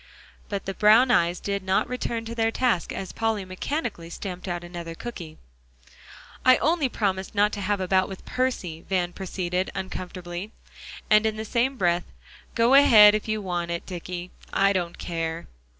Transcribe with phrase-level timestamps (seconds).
[0.49, 4.95] But the brown eyes did not return to their task, as Polly mechanically stamped another
[4.95, 5.37] cooky.
[6.43, 10.53] "I only promised not to have a bout with Percy," Van proceeded uncomfortably.
[11.07, 12.05] And in the same breath,
[12.55, 15.45] "Go ahead, If you want it, Dicky, I don't care."